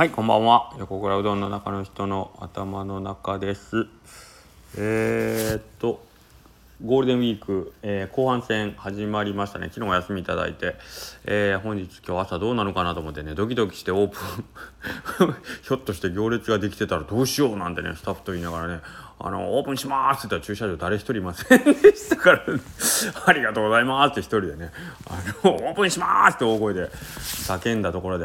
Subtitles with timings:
[0.00, 0.74] はい、こんばんは。
[0.78, 3.86] 横倉うどんの中の人の頭の中です。
[4.78, 6.02] えー、っと、
[6.82, 9.66] ゴールデンウィーク、えー後半戦始まりましたね。
[9.70, 10.76] 昨日お休みいただいて、
[11.26, 14.16] えー本日今日朝どうなのかなと思ってね、ドキドキしてオープ
[15.26, 18.80] ン、 ひょっとして行列ができてたらどうしようなんてね、スタッフと言いながらね、
[19.18, 22.42] あの、オープンしますって言ったら駐車場誰一人いませんでしたから、
[23.26, 24.72] ありがとうございますって一人でね、
[25.06, 28.24] あの、オープンしますって大声で叫んだところで、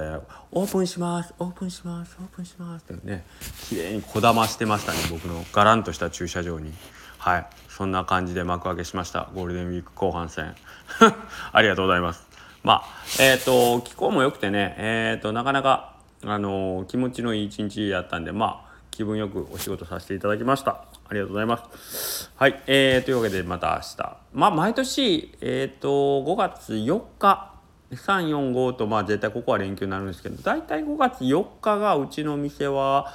[0.53, 3.25] オープンします、オープンします、オープンしますってね、
[3.67, 6.73] 綺麗にこだましてましたね、僕のガランとした駐車場に。
[7.17, 10.55] はい、そんな感じで幕開けしました、ゴールデンウィーク後半戦。
[11.52, 12.25] ありがとうございます。
[12.63, 12.85] まあ、
[13.20, 20.85] えっ、と、気候も良くてね、えっ、と、なかなか、あの気持ちのいい一日やったんで、まあ、気分よくお仕事させていただきました。
[21.09, 22.31] ありがとうございます。
[22.38, 24.17] はい、えー、というわけでまた明日。
[24.31, 25.89] まあ、毎年、えっ、と、
[26.23, 27.52] 5月4日、
[27.91, 33.11] 3、4、5と、まあ、絶対ここは連休になるんですけど、大体5月4日がうちの店は、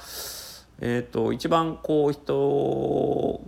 [0.83, 3.41] えー、と一番こう人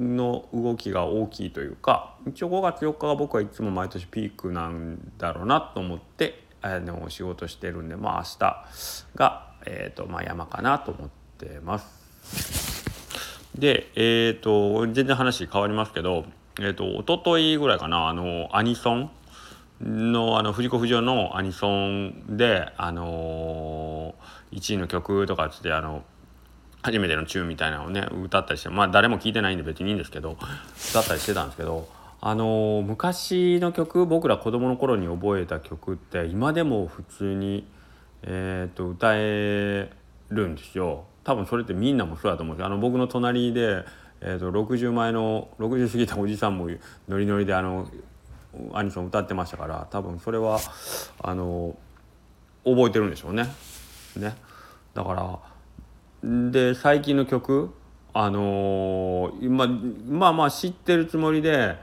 [0.00, 8.64] の動きが大きいというか一応5月4日が僕はいつも毎年ピークなんだろうなと思ってあの仕事してるんでまあ明日
[9.14, 12.84] が、えーとまあ、山かなと思ってます。
[13.54, 16.24] でえっ、と全然話変わりますけど、
[16.60, 19.10] えー、と一昨日ぐらいかなあのアニソン
[19.82, 26.04] のあの藤子不二雄のアニソンであのー、1位の曲とかっつってあの
[26.82, 30.36] 初めてのチューンみたいなのをね歌ったりしてまあ誰も聞いてないんで別にいいんですけど
[30.90, 31.88] 歌ったりしてたんですけど
[32.22, 37.66] あの昔の曲僕ら子供の頃に覚えた曲って今でも普通に、
[38.22, 39.90] えー、と歌え
[40.28, 41.04] るんですよ。
[41.24, 43.84] 多分それってみんなもそうだと思うんですあの僕の隣で、
[44.20, 46.68] えー、と60前の60過ぎたおじさんも
[47.08, 47.88] ノリノリであの
[48.72, 50.58] アニソン歌ってましたから多分それは
[51.22, 51.76] あの
[52.64, 53.44] 覚えてるんでしょうね。
[54.16, 54.34] ね。
[54.94, 55.38] だから
[56.22, 57.72] で最近の曲
[58.12, 59.66] あのーま
[60.06, 61.76] まあまあ知ってるつもりで、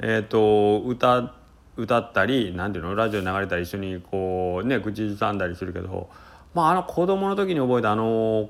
[0.00, 1.34] えー、と歌
[1.76, 6.08] 歌ったりなんていうのラジオ流れたり一緒にこうね口ずさんだりするけど、
[6.54, 8.48] まあ、あの子供の時に覚えたあの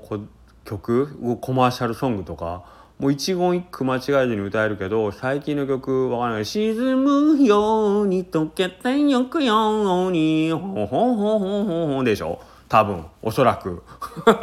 [0.63, 2.63] 曲コマーシャルソングとか
[2.97, 12.39] もう一言一句間違えずに歌えるけど最近の曲わからない「沈むように溶けてゆくようにほほほほほほ」でしょ。
[12.75, 13.83] 多分おそらく。
[14.27, 14.33] わ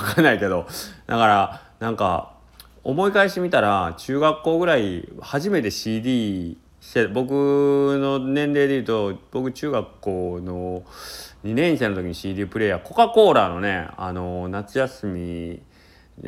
[0.00, 0.66] かんないけど。
[1.06, 2.32] だからなんか
[2.84, 10.82] 思い返してみたら中学校ぐらい初めて CD して僕の年齢でいうと僕中学校の
[11.44, 15.62] 2年生の時に CD プレイヤーコカ・コーラのねあの夏休み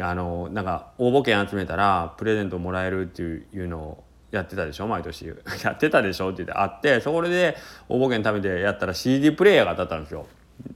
[0.00, 5.26] あのなんか応募券集めたらプレゼントもらえるっていうのをやってたでしょ毎年。
[5.62, 7.54] やってたでしょって言ってあってそこで
[7.90, 10.26] 応募券貯めてやったら CD プレイヤーが当たったんですよ。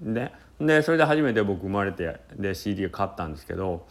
[0.03, 0.31] で
[0.61, 3.87] でそれで初めて僕生まれてで CD を買ったんですけど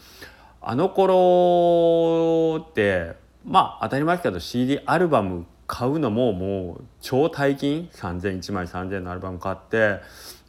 [0.62, 10.00] あの頃ってまあ当たり前ですけど CD アルバム買うのももう超大金3001枚3000のアルバム買って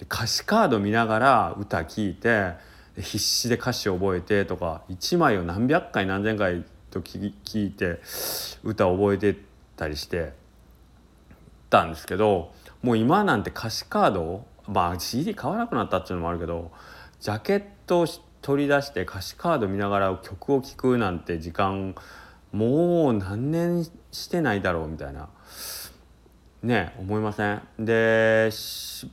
[0.02, 2.52] 歌詞カード見ながら歌聴いて
[2.96, 8.00] 必死で歌詞覚えてとか1枚を何百回何千回と聴いて
[8.64, 9.38] 歌覚えて
[9.76, 10.32] たりして
[11.70, 12.52] たんですけど
[12.82, 16.70] もう今なんて歌詞カードまあ CD 買わなくなったっていうのもあるけど
[17.20, 18.06] ジャケットを
[18.42, 21.94] 取り出して歌詞カード見ながら曲を聴くなんて時間
[22.52, 25.28] もう何年してないだろうみたいな。
[26.62, 27.62] ね思いません？
[27.78, 28.50] で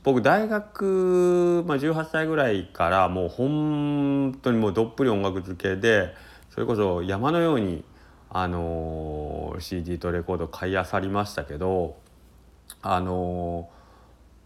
[0.02, 6.12] 僕大学、まあ、18歳ぐらいからもう本当にもうどっぷり音楽漬けで
[6.50, 7.84] それこそ山のように、
[8.30, 11.96] あのー CD とレコード買い漁りましたけど
[12.82, 13.76] あのー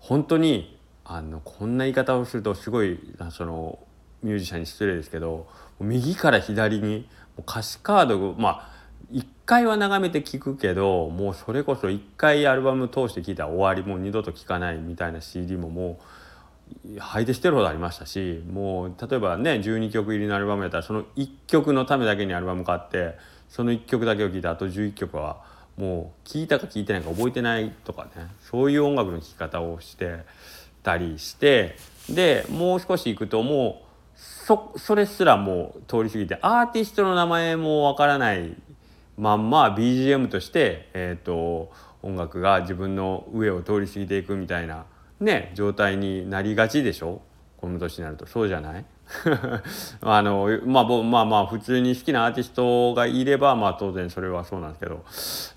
[0.00, 0.78] 本当に
[1.12, 3.00] あのこんな言い方をするとすごい
[3.32, 3.80] その
[4.22, 5.48] ミュージシャンに失礼ですけど
[5.80, 8.70] 右から左にも歌詞カードまあ
[9.10, 15.98] 一回は眺めて聞くけどもうそれこそ一回アルバム通して聞いたら終わりもう二度と聞かないみたいな CD もも
[16.94, 23.16] う配でしてるほどありましたしもう例えばね12曲入りのアルバムやったらその1曲のためだけにアルバム買って
[23.48, 25.42] その1曲だけを聴いてあと11曲は
[25.76, 30.20] もう聴いたか聴いてないか覚えてないとかねそういう音楽の聴き方をして
[30.82, 31.76] たりして
[32.08, 38.54] でもう少し行くともうそそれすらもう通り過ぎてアーティストの名前もわからない
[39.16, 41.70] まんま BGM として、えー、と
[42.02, 44.84] 音楽が自分の上を通り過ぎていくみたいな、
[45.20, 47.20] ね、状態になりがちでしょ？
[47.58, 48.24] この年になると。
[48.26, 48.84] そうじゃない？
[50.00, 55.04] あのまあまあまあ普通に好きなアーティストがいればまあ当然それはそうなんですけど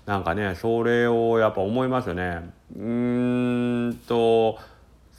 [0.06, 2.50] なんかねそれをやっぱ思いますよね。
[2.76, 4.58] うんと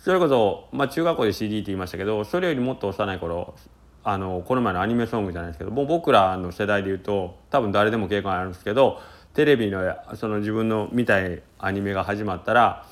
[0.06, 3.56] それこそ、まあ、中学校で CD って言いましたけどそれよりもっと幼い頃
[4.04, 9.02] あのこの前のアニメソングじゃないですけどもう僕らの世代で言うと多分誰でも経験あるんですけど
[9.34, 9.81] テレビの
[10.13, 12.86] その自分の見たいアニメが始まったら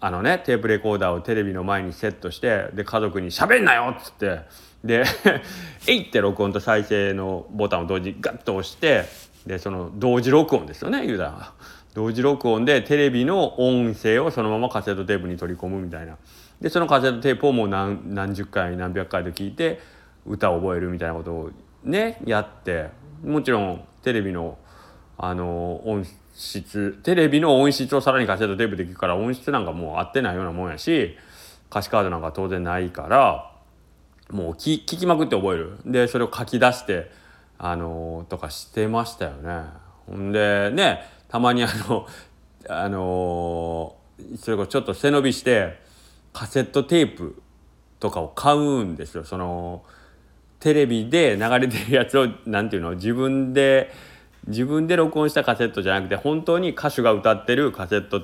[0.00, 4.40] あのねテープレコーダーをテレビの前にセットしてで家族に「しゃべんなよ!」っつって
[4.82, 5.04] で
[5.86, 9.04] 「えい!」って録音と再生のボタンを同時にガッと押して
[9.46, 11.52] でその同時録音ですよね言うたら。
[11.94, 16.16] 同時録音でテレビの音声をそのままカセットテープに取り込むみたいな。
[16.60, 19.80] でそのカセットテープをもう何何十回何百回と聞いて
[20.26, 21.50] 歌を覚えるみたいなことを
[21.84, 22.88] ねやって。
[23.24, 24.56] もちろんテレビの
[25.18, 31.16] あの音質テレビの音質をさらにカセットテープで聞くから音質なんかもう合ってないようなもんやし
[31.70, 33.52] 歌詞カードなんか当然ないから
[34.30, 35.76] もう聞きまくって覚える。
[35.84, 37.10] でそれを書き出して
[37.58, 39.64] あのとかしてましたよね。
[40.06, 42.06] ほんでねたまにあの
[42.68, 43.96] あの
[44.36, 45.78] それこそちょっと背伸びして
[46.32, 47.40] カセットテープ
[48.00, 49.24] とかを買うんですよ。
[49.24, 49.84] その
[50.58, 53.92] テレビで流れてるやつを何ていうの自分で
[54.46, 58.22] 自分で録音したカセットじゃなくて本当に歌手が歌ってるカセット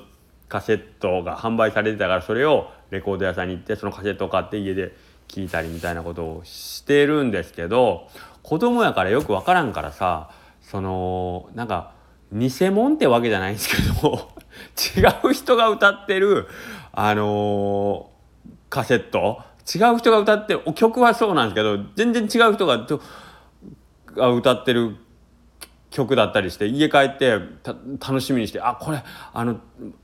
[0.49, 4.93] カセットが販売されてたからそれをレコード屋さんに行ってそのカセットを買って家で
[5.27, 8.07] 聴いたりみたいなことをしてるんですけど
[8.43, 10.29] 子供やからよく分からんからさ
[10.61, 11.96] そのなんか
[12.31, 14.29] 偽物ってわけじゃないんですけど
[14.99, 16.47] 違う人が歌ってる
[16.91, 19.41] あのー、カセット。
[19.67, 22.87] 違う人が歌ってる曲はそうなんですけど全然違う人が
[24.15, 24.95] が歌ってる
[25.89, 27.39] 曲だったりして家帰って
[27.99, 29.03] 楽しみにしてあこれ
[29.33, 29.59] あの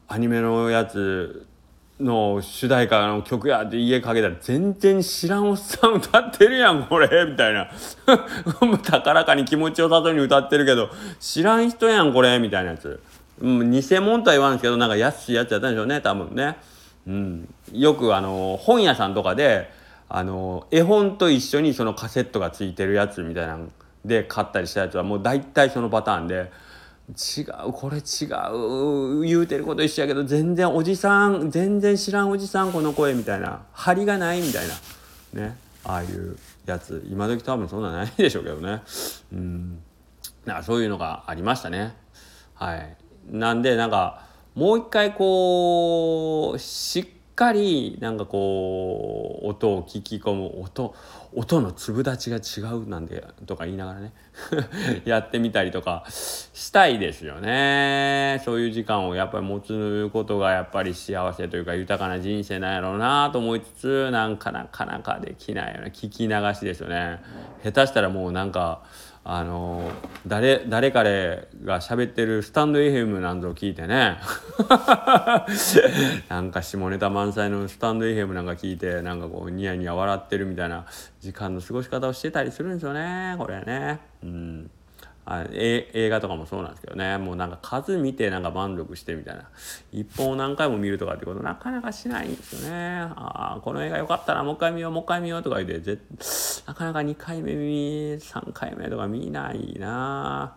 [0.08, 1.48] アニメのやつ
[2.00, 7.70] の主題歌の曲やって家かけたら全然知らんおっさん歌ってるやんこれみたいな。
[8.84, 13.00] 高らかに気持ちよさそうに歌ってるけど知らん人やんこれみたいなやつ、
[13.40, 16.58] うん、偽物とは言わんすけどなんか安いやつやったんでしょうね多分ね、
[17.08, 19.70] うん、よくあの本屋さんとかで
[20.10, 23.60] あの絵本と一緒にそのカセットがついてるやつみたいな
[24.06, 26.52] で買ったりしたやつはもう大体そのパターンで
[27.10, 29.22] 違うこれ違う。
[29.22, 33.64] 言うてること一緒やけど全然おじさん全然知らんおじさんこの声みたいな。
[33.74, 34.68] 張りがないみたい
[35.34, 35.42] な。
[35.42, 35.58] ね。
[35.84, 37.06] ああいうやつ。
[37.10, 38.82] 今時多分そんなないでしょうけどね。
[39.34, 39.80] うん。
[40.46, 41.94] だからそういうのがありましたね。
[42.54, 42.96] はい。
[43.30, 47.06] なんでなんかもう一回こうしっ
[47.36, 50.96] かりなんかこう音を聞き込む音
[51.34, 54.14] 音の粒立ちが違うなんでとか言いながらね
[55.06, 58.42] やってみたりとかしたいですよね。
[58.46, 67.20] そういう時間をやっぱり持つことがやっぱり幸せというか豊かな人生なんやろうなと思いつつなんかなかなかできないような聞き流しですよね。
[67.64, 68.84] 下手したらもうなんか
[69.26, 69.90] あの
[70.28, 74.18] 誰誰彼が喋ってるスタンド FM なんぞ聞いてね
[76.28, 80.86] なんか下ネタ満載のスタンド FM なんか聞いてなんかこうニヤニヤ笑ってるみたいな
[81.22, 84.00] 時間の過ごし方をしてたりするんですよねこれね。
[84.24, 84.70] うん
[85.26, 87.18] あ映画とかもそうなんですけどね。
[87.18, 89.50] もうなんか数見てなんか満足してみたいな。
[89.92, 93.00] 一本を何回も見るとかってことなかなかしないんですよね。
[93.16, 95.98] ああこの映画良かったなもう一回見ようもう一回見ようとか言って
[96.68, 100.56] なかなか2回目見3回目とか見ないな。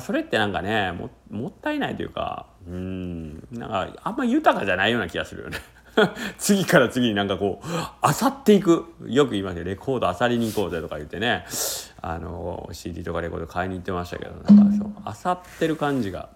[0.00, 3.46] それってなんかねももったいないというかうん。
[3.52, 5.58] なんかあんま豊かじゃないような気がするよね。
[6.38, 7.66] 次から次になんかこう
[8.00, 8.94] あさっていく。
[9.06, 9.64] よく言いますよ。
[9.64, 11.44] レコードあさりに行こうぜとか言ってね。
[12.00, 16.30] あの CD とかレコード買いに行ってましたけどなんかそうあさってる感じが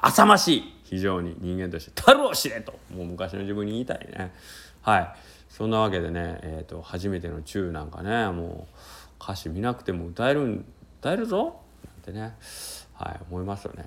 [0.00, 0.78] 浅ましい。
[0.84, 2.72] 非常に人間として「太郎知れ!」と。
[2.94, 4.32] もう昔の自分に言いたいね。
[4.82, 5.14] はい。
[5.48, 10.64] そんなわけでね、えーと、初めての「チュー」なんかねもう歌詞見なくても歌える
[11.00, 11.60] 歌えるぞ。
[11.84, 12.36] なんてね。
[12.94, 13.86] はい思いますよね。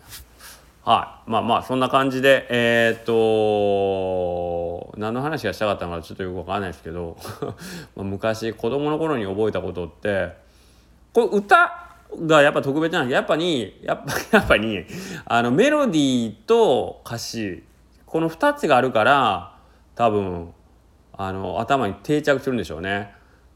[0.85, 1.31] はい。
[1.31, 7.17] まあまあ、そんな感じで、えー、っと、何の話がしたかったのかちょっとよくわかんないですけど、
[7.97, 10.33] ま昔、子供の頃に覚えたことって、
[11.11, 11.87] これ歌
[12.27, 14.85] がやっぱ特別なんですやっぱり、やっぱ、 やっぱり、
[15.25, 17.63] あの、メロディーと歌詞、
[18.05, 19.53] この2つがあるから、
[19.95, 20.53] 多分、
[21.17, 23.11] あの、頭に定着するんでしょうね。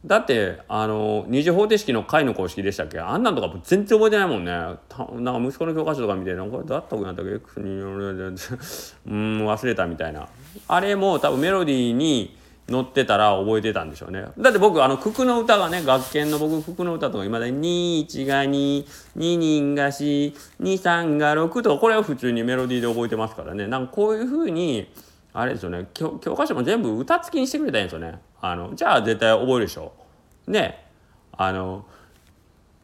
[0.06, 3.00] だってあの二次方程式の解の公式でしたっけ？
[3.00, 4.52] あんなんとか全然覚えてないもんね。
[4.52, 7.32] なんか息子の教科書とか見てなんかだったくなったっけ？
[7.60, 10.28] うん忘れたみたいな。
[10.70, 12.38] あれも多分メロディーに
[12.70, 14.26] 乗ってたら覚えてたんでしょうね。
[14.38, 23.68] だって僕あの九九の歌がね学研の僕九九の歌とか今だに21が22人が423が6とかこれは普通にメロディーで覚えてますからね。
[23.68, 24.88] なんかこういうふうに
[25.34, 25.88] あれですよね。
[25.94, 28.20] 教科書も全部歌付きにしてくれたらいいんですよね。
[28.42, 29.94] あのじゃあ絶対覚えるでしょ。
[30.48, 30.86] ね。
[31.32, 31.86] あの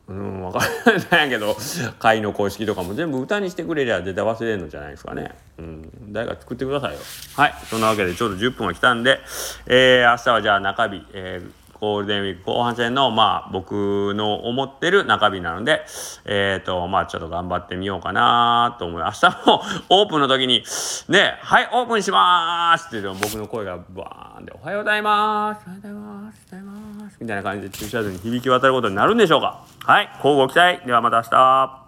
[0.07, 0.65] うん分か
[1.09, 1.57] らないけど
[1.97, 5.31] 会の公式とかも全部歌にしてくれりゃ絶対忘れるのじゃないですかね。
[5.57, 6.13] うん。
[6.13, 6.99] 誰か作ってくださいよ。
[7.35, 7.53] はい。
[7.65, 9.19] そんなわけでちょうど10分が来たんで
[9.65, 15.85] えー、明日はじゃあ中日えーゴールデンウィーク後半戦の、まあ、僕の思ってる中日なので、
[16.25, 19.25] えっ、ー、と、まあ、ちょっと頑張ってみようかなと思います。
[19.25, 20.63] 明日もオープンの時に、
[21.09, 25.61] ね、はい、オープンしますって言うと僕の声がバーンで、おはようございます。
[25.67, 26.47] おはようございます。
[26.51, 27.17] おはようございます。
[27.19, 29.65] みたいな感じで駐車場に響き渡ることになるんでしょうか。
[29.83, 30.85] はい、交互期待。
[30.85, 31.84] ではまた明日。